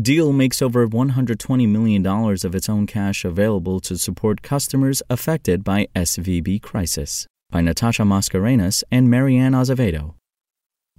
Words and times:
Deel 0.00 0.32
makes 0.32 0.60
over 0.60 0.88
$120 0.88 1.68
million 1.68 2.04
of 2.04 2.54
its 2.56 2.68
own 2.68 2.84
cash 2.84 3.24
available 3.24 3.78
to 3.78 3.96
support 3.96 4.42
customers 4.42 5.04
affected 5.08 5.62
by 5.62 5.86
SVB 5.94 6.60
crisis. 6.62 7.28
By 7.52 7.60
Natasha 7.60 8.02
Mascarenhas 8.02 8.82
and 8.90 9.08
Mary 9.08 9.36
Ann 9.36 9.52
Azevedo. 9.52 10.16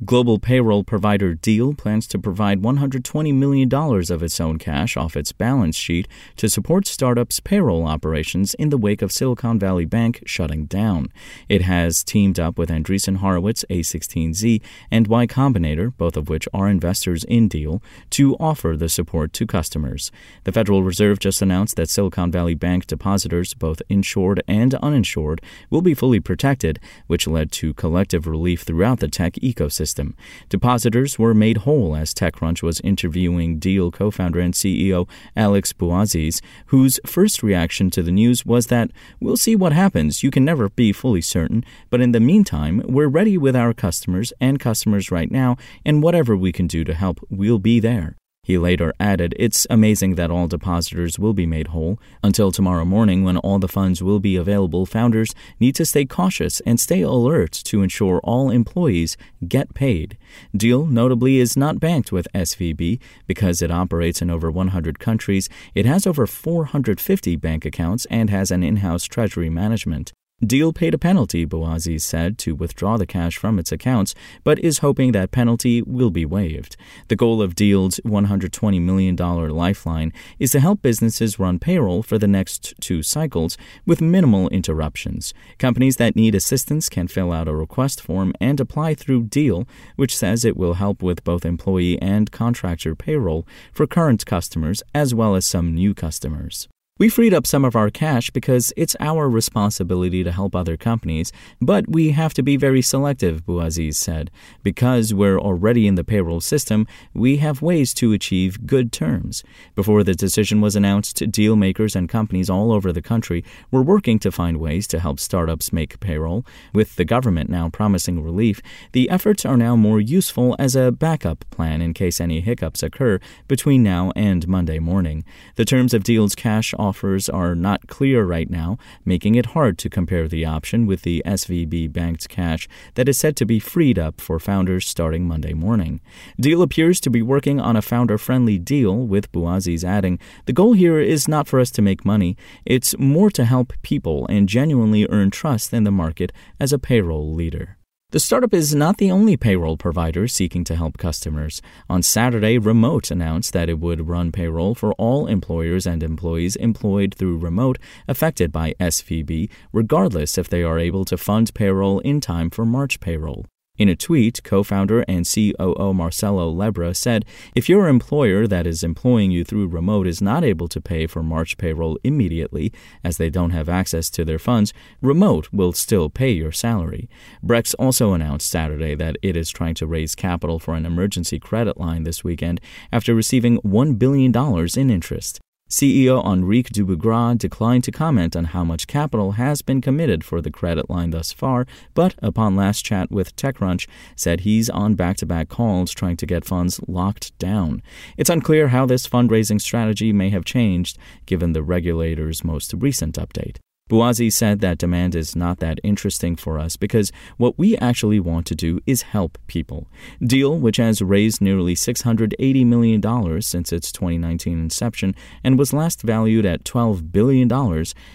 Global 0.04 0.40
payroll 0.40 0.84
provider 0.84 1.35
Deel 1.35 1.73
plans 1.73 2.05
to 2.08 2.20
provide 2.20 2.62
$120 2.62 3.34
million 3.34 3.73
of 3.73 4.22
its 4.22 4.41
own 4.41 4.58
cash 4.58 4.98
off 4.98 5.16
its 5.16 5.31
balance 5.31 5.77
sheet 5.77 6.05
to 6.36 6.49
support 6.49 6.86
startups' 6.86 7.40
payroll 7.40 7.88
operations 7.88 8.55
in 8.55 8.72
the 8.72 8.77
wake 8.77 9.02
of 9.02 9.14
Silicon 9.14 9.58
Valley 9.58 9.86
Bank 9.86 10.22
shutting 10.25 10.66
down. 10.66 11.14
It 11.47 11.61
has 11.61 12.03
teamed 12.03 12.42
up 12.42 12.58
with 12.58 12.70
Andreessen 12.70 13.17
Horowitz, 13.17 13.64
A16Z, 13.70 14.61
and 14.92 15.08
Y 15.08 15.28
Combinator, 15.28 15.95
both 15.95 16.17
of 16.17 16.27
which 16.27 16.45
are 16.53 16.67
investors 16.67 17.23
in 17.23 17.48
Deel, 17.48 17.81
to 18.09 18.36
offer 18.36 18.75
the 18.75 18.89
support 18.89 19.31
to 19.31 19.48
customers. 19.48 20.11
The 20.44 20.52
Federal 20.52 20.83
Reserve 20.83 21.20
just 21.20 21.42
announced 21.42 21.77
that 21.77 21.89
Silicon 21.89 22.33
Valley 22.33 22.53
Bank 22.53 22.86
depositors, 22.86 23.53
both 23.53 23.81
insured 23.88 24.44
and 24.45 24.75
uninsured, 24.75 25.42
will 25.70 25.81
be 25.81 25.94
fully 25.94 26.20
protected, 26.20 26.81
which 27.08 27.27
led 27.27 27.50
to 27.53 27.73
collective 27.73 28.27
relief 28.27 28.64
throughout 28.64 29.00
the 29.00 29.08
tech 29.08 29.36
ecosystem 29.36 29.84
system. 29.86 30.16
Depositors 30.50 31.19
were 31.19 31.36
made 31.36 31.58
whole 31.58 31.95
as 31.95 32.11
TechCrunch 32.11 32.64
was 32.64 32.81
interviewing 32.81 33.59
Deel 33.59 33.92
co 33.92 34.09
founder 34.09 34.39
and 34.39 34.55
CEO 34.55 35.08
Alex 35.36 35.73
Bouaziz, 35.73 36.42
whose 36.67 37.00
first 37.05 37.44
reaction 37.44 37.92
to 37.92 38.02
the 38.02 38.11
news 38.11 38.45
was 38.45 38.67
that, 38.67 38.89
We'll 39.19 39.38
see 39.38 39.55
what 39.55 39.73
happens. 39.73 40.23
You 40.23 40.31
can 40.31 40.44
never 40.44 40.69
be 40.69 40.92
fully 40.92 41.22
certain, 41.22 41.64
but 41.92 42.02
in 42.02 42.14
the 42.14 42.19
meantime, 42.19 42.81
we're 42.86 43.08
ready 43.08 43.38
with 43.38 43.55
our 43.55 43.73
customers 43.73 44.33
and 44.42 44.59
customers 44.59 45.11
right 45.11 45.31
now, 45.31 45.58
and 45.86 46.02
whatever 46.02 46.36
we 46.36 46.52
can 46.52 46.66
do 46.66 46.83
to 46.83 46.94
help, 46.95 47.20
we'll 47.30 47.59
be 47.59 47.80
there. 47.80 48.16
He 48.46 48.60
later 48.60 48.94
added, 49.00 49.34
It's 49.40 49.66
amazing 49.72 50.14
that 50.16 50.30
all 50.30 50.48
depositors 50.48 51.18
will 51.18 51.34
be 51.34 51.48
made 51.48 51.70
whole. 51.70 51.98
Until 52.24 52.52
tomorrow 52.52 52.86
morning, 52.86 53.24
when 53.24 53.38
all 53.38 53.58
the 53.58 53.68
funds 53.68 54.04
will 54.04 54.20
be 54.20 54.36
available, 54.36 54.86
founders 54.86 55.34
need 55.60 55.74
to 55.78 55.84
stay 55.84 56.06
cautious 56.06 56.60
and 56.60 56.80
stay 56.80 57.02
alert 57.02 57.54
to 57.64 57.82
ensure 57.82 58.20
all 58.23 58.52
employees 58.52 59.18
get 59.48 59.73
paid. 59.73 60.16
Deel, 60.56 60.86
notably, 60.86 61.40
is 61.40 61.58
not 61.58 61.80
banked 61.80 62.12
with 62.12 62.28
SVB 62.36 63.00
because 63.26 63.64
it 63.64 63.72
operates 63.72 64.22
in 64.22 64.30
over 64.30 64.52
100 64.52 65.00
countries. 65.00 65.50
It 65.73 65.88
has 65.88 66.06
over 66.06 66.28
450 66.28 67.36
bank 67.38 67.66
accounts 67.66 68.06
and 68.12 68.30
has 68.30 68.52
an 68.52 68.62
in 68.62 68.78
house 68.78 69.06
treasury 69.06 69.50
management. 69.50 70.14
Deel 70.44 70.73
paid 70.73 70.94
a 70.94 70.97
penalty, 70.97 71.45
Bouaziz 71.45 72.03
said, 72.03 72.38
to 72.39 72.55
withdraw 72.55 72.97
the 72.97 73.05
cash 73.05 73.37
from 73.37 73.58
its 73.58 73.71
accounts, 73.71 74.14
but 74.43 74.60
is 74.60 74.80
hoping 74.80 75.14
that 75.14 75.32
penalty 75.32 75.82
will 75.82 76.10
be 76.10 76.26
waived. 76.26 76.76
The 77.08 77.15
goal 77.15 77.42
of 77.42 77.55
Deel's 77.55 78.02
$120 78.05 78.82
million 78.82 79.15
lifeline 79.15 80.11
is 80.37 80.52
to 80.52 80.60
help 80.60 80.82
businesses 80.82 81.39
run 81.39 81.58
payroll 81.58 82.04
for 82.04 82.17
the 82.17 82.27
next 82.27 82.73
two 82.82 83.02
cycles 83.02 83.58
with 83.86 84.02
minimal 84.02 84.49
interruptions. 84.49 85.33
Companies 85.58 85.95
that 85.98 86.17
need 86.17 86.36
assistance 86.36 86.89
can 86.89 87.08
fill 87.08 87.31
out 87.31 87.48
a 87.48 87.55
request 87.55 88.02
form 88.02 88.33
and 88.42 88.60
apply 88.60 88.93
through 88.93 89.27
Deel, 89.27 89.65
which 89.95 90.17
says 90.17 90.43
it 90.43 90.58
will 90.58 90.73
help 90.73 91.02
with 91.02 91.23
both 91.23 91.45
employee 91.45 91.98
and 92.02 92.30
contractor 92.33 92.93
payroll 92.93 93.48
for 93.71 93.87
current 93.87 94.26
customers 94.26 94.83
as 94.93 95.15
well 95.15 95.33
as 95.33 95.45
some 95.45 95.73
new 95.73 95.93
customers. 95.93 96.67
We 96.98 97.10
freed 97.10 97.33
up 97.33 97.45
some 97.45 97.66
of 97.66 97.76
our 97.76 97.89
cash 97.89 98.30
because 98.30 98.72
it's 98.78 98.95
our 99.02 99.30
responsibility 99.30 100.23
to 100.23 100.32
help 100.32 100.56
other 100.56 100.78
companies, 100.78 101.33
but 101.60 101.89
we 101.89 102.11
have 102.11 102.33
to 102.36 102.42
be 102.42 102.56
very 102.56 102.82
selective, 102.82 103.45
Bouaziz 103.45 103.98
said. 103.98 104.32
Because 104.64 105.14
we're 105.14 105.38
already 105.38 105.88
in 105.88 105.95
the 105.95 106.05
payroll 106.05 106.39
system, 106.39 106.88
we 107.14 107.36
have 107.36 107.61
ways 107.61 107.94
to 107.95 108.14
achieve 108.14 108.66
good 108.66 108.94
terms. 108.94 109.44
Before 109.76 110.05
the 110.05 110.16
decision 110.16 110.61
was 110.61 110.73
announced, 110.78 111.30
deal 111.32 111.58
makers 111.58 111.98
and 111.98 112.08
companies 112.08 112.50
all 112.50 112.72
over 112.72 112.94
the 112.94 113.02
country 113.02 113.44
were 113.72 113.82
working 113.84 114.17
to 114.20 114.32
find 114.32 114.55
ways 114.55 114.88
to 114.88 115.02
help 115.02 115.20
startups 115.20 115.73
make 115.73 116.00
payroll. 116.00 116.45
With 116.73 116.95
the 116.95 117.04
government 117.04 117.50
now 117.50 117.67
promising 117.67 118.23
relief, 118.23 118.61
the 118.94 119.10
efforts 119.10 119.45
are 119.45 119.58
now 119.58 119.76
more 119.76 120.00
useful 120.00 120.55
as 120.60 120.78
a 120.78 120.94
backup 120.94 121.44
plan 121.52 121.82
in 121.82 121.94
case 121.94 122.22
any 122.22 122.39
hiccups 122.39 122.82
occur 122.82 123.20
between 123.50 123.84
now 123.84 124.14
and 124.16 124.48
Monday 124.48 124.80
morning. 124.80 125.26
The 125.55 125.66
terms 125.66 125.94
of 125.94 126.05
Deel's 126.05 126.36
cash 126.36 126.73
offers 126.86 127.28
are 127.30 127.56
not 127.56 127.88
clear 127.88 128.24
right 128.24 128.50
now, 128.50 128.78
making 129.04 129.36
it 129.36 129.48
hard 129.48 129.78
to 129.80 129.90
compare 129.90 130.28
the 130.28 130.46
option 130.46 130.86
with 130.86 131.01
the 131.01 131.24
SVB 131.25 131.92
banked 131.92 132.30
cash 132.30 132.68
that 132.94 133.10
is 133.10 133.18
said 133.18 133.36
to 133.38 133.46
be 133.46 133.60
freed 133.60 133.98
up 133.98 134.22
for 134.22 134.40
founders 134.40 134.88
starting 134.88 135.28
Monday 135.28 135.54
morning. 135.54 136.00
Deel 136.40 136.62
appears 136.62 137.00
to 137.01 137.10
be 137.10 137.22
working 137.22 137.60
on 137.60 137.75
a 137.75 137.81
founder 137.81 138.18
friendly 138.18 138.57
deal, 138.57 138.96
with 139.07 139.31
Bouaziz 139.31 139.84
adding, 139.84 140.19
The 140.46 140.54
goal 140.54 140.74
here 140.74 141.00
is 141.00 141.28
not 141.28 141.48
for 141.48 141.60
us 141.60 141.72
to 141.72 141.81
make 141.81 142.06
money, 142.06 142.38
it's 142.66 142.98
more 142.98 143.31
to 143.31 143.46
help 143.46 143.74
people 143.81 144.28
and 144.28 144.48
genuinely 144.48 145.07
earn 145.10 145.31
trust 145.31 145.74
in 145.74 145.84
the 145.84 145.92
market 145.92 146.31
as 146.60 146.72
a 146.72 146.80
payroll 146.80 147.34
leader. 147.34 147.78
The 148.12 148.19
startup 148.19 148.54
is 148.54 148.74
not 148.74 148.98
the 148.98 149.12
only 149.12 149.36
payroll 149.36 149.77
provider 149.77 150.27
seeking 150.27 150.63
to 150.66 150.75
help 150.75 150.98
customers. 150.98 151.62
On 151.89 152.01
Saturday, 152.01 152.57
Remote 152.57 153.12
announced 153.12 153.51
that 153.54 153.68
it 153.68 153.80
would 153.80 154.07
run 154.07 154.31
payroll 154.31 154.75
for 154.75 154.94
all 154.94 155.27
employers 155.27 155.86
and 155.86 156.01
employees 156.01 156.56
employed 156.56 157.16
through 157.16 157.39
Remote 157.39 157.77
affected 158.07 158.51
by 158.51 158.74
SVB, 158.80 159.50
regardless 159.74 160.38
if 160.38 160.48
they 160.48 160.63
are 160.63 160.80
able 160.80 161.04
to 161.04 161.18
fund 161.18 161.54
payroll 161.54 162.00
in 162.00 162.21
time 162.21 162.50
for 162.50 162.66
March 162.66 163.00
payroll. 163.00 163.45
In 163.77 163.89
a 163.89 163.95
tweet, 163.95 164.41
co 164.44 164.63
founder 164.63 165.01
and 165.01 165.27
COO 165.27 165.94
Marcelo 165.94 166.50
Lebre 166.50 166.95
said 166.95 167.25
if 167.56 167.68
your 167.68 167.89
employer 167.89 168.47
that 168.47 168.65
is 168.65 168.83
employing 168.83 169.31
you 169.31 169.44
through 169.44 169.68
remote 169.68 170.07
is 170.07 170.21
not 170.21 170.45
able 170.45 170.69
to 170.69 170.80
pay 170.80 171.07
for 171.07 171.21
March 171.21 171.57
payroll 171.57 172.00
immediately, 172.03 172.71
as 173.03 173.18
they 173.18 173.30
don't 173.30 173.50
have 173.50 173.68
access 173.68 174.09
to 174.12 174.24
their 174.24 174.39
funds, 174.39 174.71
remote 175.01 175.50
will 175.51 175.74
still 175.74 176.09
pay 176.09 176.31
your 176.31 176.53
salary. 176.53 177.09
Brex 177.44 177.75
also 177.77 178.13
announced 178.13 178.50
Saturday 178.50 178.95
that 178.95 179.18
it 179.21 179.36
is 179.36 179.50
trying 179.50 179.75
to 179.75 179.88
raise 179.88 180.15
capital 180.15 180.57
for 180.57 180.75
an 180.75 180.86
emergency 180.86 181.38
credit 181.38 181.77
line 181.77 182.03
this 182.03 182.24
weekend 182.24 182.62
after 182.94 183.13
receiving 183.13 183.57
$1 183.59 184.00
billion 184.00 184.33
in 184.77 184.89
interest. 184.89 185.42
CEO 185.68 186.24
Enrique 186.24 186.69
Dubugras 186.69 187.39
declined 187.39 187.83
to 187.83 187.92
comment 187.92 188.36
on 188.36 188.45
how 188.45 188.63
much 188.63 188.86
capital 188.86 189.31
has 189.31 189.63
been 189.63 189.81
committed 189.81 190.24
for 190.24 190.39
the 190.39 190.51
credit 190.51 190.92
line 190.92 191.09
thus 191.09 191.31
far, 191.31 191.65
but 191.95 192.13
upon 192.19 192.56
last 192.56 192.86
chat 192.86 193.09
with 193.09 193.36
TechCrunch, 193.36 193.88
said 194.15 194.42
he's 194.42 194.69
on 194.69 194.94
back-to-back 194.94 195.50
calls 195.50 195.92
trying 195.92 196.18
to 196.18 196.27
get 196.27 196.45
funds 196.45 196.80
locked 196.88 197.36
down. 197.39 197.81
It's 198.15 198.30
unclear 198.30 198.68
how 198.68 198.86
this 198.86 199.07
fundraising 199.07 199.59
strategy 199.59 200.13
may 200.13 200.30
have 200.30 200.45
changed 200.45 201.00
given 201.25 201.54
the 201.54 201.63
regulator's 201.63 202.44
most 202.44 202.72
recent 202.78 203.16
update. 203.16 203.57
Bouaziz 203.88 204.34
said 204.34 204.62
that 204.62 204.80
demand 204.80 205.14
is 205.14 205.36
not 205.36 205.60
that 205.60 205.80
interesting 205.84 206.36
for 206.36 206.58
us 206.58 206.76
because 206.76 207.12
what 207.38 207.60
we 207.60 207.78
actually 207.78 208.20
want 208.20 208.48
to 208.48 208.56
do 208.56 208.80
is 208.88 209.04
help 209.04 209.38
people. 209.46 209.88
Deel, 210.20 210.58
which 210.58 210.78
has 210.78 211.04
raised 211.04 211.40
nearly 211.40 211.76
$680 211.76 212.66
million 212.66 213.42
since 213.44 213.72
its 213.72 213.92
2019 213.92 214.58
inception 214.60 215.14
and 215.44 215.60
was 215.60 215.72
last 215.72 216.02
valued 216.02 216.48
at 216.48 216.64
$12 216.64 217.12
billion, 217.12 217.48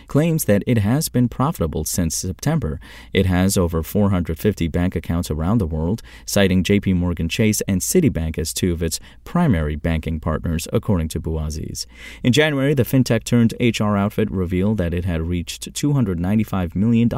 claims 0.08 0.46
that 0.46 0.64
it 0.66 0.78
has 0.78 1.08
been 1.08 1.28
profitable 1.28 1.84
since 1.84 2.16
September. 2.16 2.80
It 3.12 3.26
has 3.26 3.56
over 3.56 3.84
450 3.84 4.66
bank 4.66 4.96
accounts 4.96 5.30
around 5.30 5.58
the 5.58 5.68
world, 5.68 6.02
citing 6.26 6.64
JP 6.64 6.96
Morgan 6.96 7.28
Chase 7.28 7.60
and 7.68 7.80
Citibank 7.80 8.38
as 8.38 8.52
two 8.52 8.72
of 8.72 8.82
its 8.82 8.98
primary 9.22 9.76
banking 9.76 10.18
partners, 10.18 10.66
according 10.72 11.06
to 11.10 11.20
Bouaziz. 11.20 11.86
In 12.24 12.32
January, 12.32 12.74
the 12.74 12.82
fintech 12.82 13.22
turned 13.22 13.54
HR 13.60 13.96
outfit 13.96 14.28
revealed 14.32 14.78
that 14.78 14.92
it 14.92 15.04
had 15.04 15.22
reached 15.22 15.59
reached 15.66 15.82
$295 15.82 16.74
million 16.74 17.08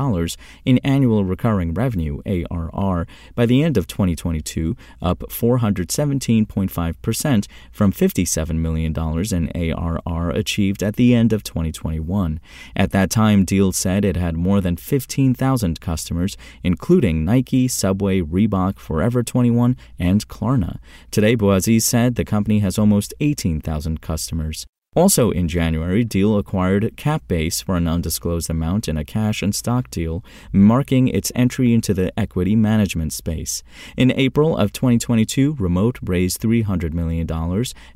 in 0.64 0.78
annual 0.78 1.24
recurring 1.24 1.74
revenue, 1.74 2.20
ARR, 2.26 3.06
by 3.34 3.46
the 3.46 3.62
end 3.62 3.76
of 3.76 3.86
2022, 3.86 4.76
up 5.00 5.20
417.5% 5.20 7.46
from 7.70 7.92
$57 7.92 8.56
million 8.56 8.92
in 9.32 9.48
ARR 9.54 10.30
achieved 10.30 10.82
at 10.82 10.96
the 10.96 11.14
end 11.14 11.32
of 11.32 11.44
2021. 11.44 12.40
At 12.76 12.90
that 12.90 13.10
time, 13.10 13.44
Deel 13.44 13.72
said 13.72 14.04
it 14.04 14.16
had 14.16 14.36
more 14.36 14.60
than 14.60 14.76
15,000 14.76 15.80
customers, 15.80 16.36
including 16.62 17.24
Nike, 17.24 17.66
Subway, 17.68 18.20
Reebok, 18.20 18.78
Forever 18.78 19.22
21, 19.22 19.78
and 19.98 20.28
Klarna. 20.28 20.78
Today, 21.10 21.34
Bouaziz 21.36 21.82
said 21.82 22.14
the 22.14 22.24
company 22.24 22.60
has 22.60 22.78
almost 22.78 23.12
18,000 23.20 24.00
customers. 24.00 24.64
Also 24.94 25.30
in 25.30 25.48
January, 25.48 26.04
Deel 26.04 26.36
acquired 26.36 26.92
Capbase 26.96 27.64
for 27.64 27.76
an 27.76 27.88
undisclosed 27.88 28.50
amount 28.50 28.88
in 28.88 28.98
a 28.98 29.06
cash 29.06 29.40
and 29.40 29.54
stock 29.54 29.88
deal, 29.88 30.22
marking 30.52 31.08
its 31.08 31.32
entry 31.34 31.72
into 31.72 31.94
the 31.94 32.12
equity 32.18 32.54
management 32.54 33.14
space. 33.14 33.62
In 33.96 34.12
April 34.12 34.54
of 34.54 34.70
2022, 34.70 35.56
Remote 35.58 35.98
raised 36.02 36.42
$300 36.42 36.92
million 36.92 37.22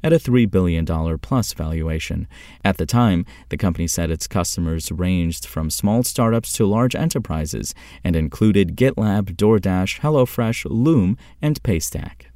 at 0.02 0.12
a 0.14 0.18
$3 0.18 0.50
billion 0.50 1.18
plus 1.18 1.52
valuation. 1.52 2.26
At 2.64 2.78
the 2.78 2.86
time, 2.86 3.26
the 3.50 3.58
company 3.58 3.88
said 3.88 4.10
its 4.10 4.26
customers 4.26 4.90
ranged 4.90 5.44
from 5.44 5.68
small 5.68 6.02
startups 6.02 6.50
to 6.54 6.64
large 6.64 6.94
enterprises 6.94 7.74
and 8.02 8.16
included 8.16 8.74
GitLab, 8.74 9.36
DoorDash, 9.36 10.00
HelloFresh, 10.00 10.64
Loom, 10.70 11.18
and 11.42 11.62
Paystack. 11.62 12.35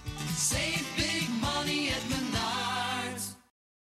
Save 0.29 0.90